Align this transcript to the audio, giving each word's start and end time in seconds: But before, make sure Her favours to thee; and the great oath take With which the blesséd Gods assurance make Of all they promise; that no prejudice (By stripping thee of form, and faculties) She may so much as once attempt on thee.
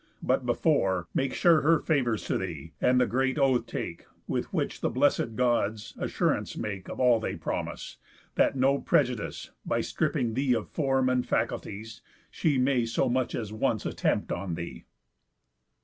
But 0.23 0.47
before, 0.47 1.05
make 1.13 1.31
sure 1.35 1.61
Her 1.61 1.77
favours 1.77 2.23
to 2.25 2.39
thee; 2.39 2.73
and 2.81 2.99
the 2.99 3.05
great 3.05 3.37
oath 3.37 3.67
take 3.67 4.05
With 4.27 4.51
which 4.51 4.81
the 4.81 4.89
blesséd 4.89 5.35
Gods 5.35 5.93
assurance 5.99 6.57
make 6.57 6.89
Of 6.89 6.99
all 6.99 7.19
they 7.19 7.35
promise; 7.35 7.97
that 8.33 8.55
no 8.55 8.79
prejudice 8.79 9.51
(By 9.63 9.81
stripping 9.81 10.33
thee 10.33 10.55
of 10.55 10.69
form, 10.69 11.07
and 11.07 11.23
faculties) 11.23 12.01
She 12.31 12.57
may 12.57 12.87
so 12.87 13.09
much 13.09 13.35
as 13.35 13.53
once 13.53 13.85
attempt 13.85 14.31
on 14.31 14.55
thee. 14.55 14.85